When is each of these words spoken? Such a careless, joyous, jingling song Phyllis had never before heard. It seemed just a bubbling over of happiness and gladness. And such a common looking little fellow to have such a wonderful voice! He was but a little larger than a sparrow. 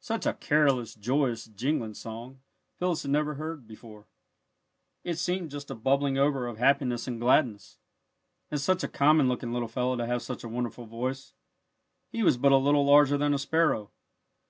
Such 0.00 0.26
a 0.26 0.34
careless, 0.34 0.94
joyous, 0.94 1.46
jingling 1.46 1.94
song 1.94 2.42
Phyllis 2.78 3.04
had 3.04 3.10
never 3.10 3.56
before 3.56 4.00
heard. 4.02 4.06
It 5.02 5.14
seemed 5.16 5.50
just 5.50 5.70
a 5.70 5.74
bubbling 5.74 6.18
over 6.18 6.46
of 6.46 6.58
happiness 6.58 7.08
and 7.08 7.18
gladness. 7.18 7.78
And 8.50 8.60
such 8.60 8.84
a 8.84 8.86
common 8.86 9.28
looking 9.28 9.54
little 9.54 9.68
fellow 9.68 9.96
to 9.96 10.04
have 10.04 10.20
such 10.20 10.44
a 10.44 10.48
wonderful 10.50 10.84
voice! 10.84 11.32
He 12.10 12.22
was 12.22 12.36
but 12.36 12.52
a 12.52 12.58
little 12.58 12.84
larger 12.84 13.16
than 13.16 13.32
a 13.32 13.38
sparrow. 13.38 13.90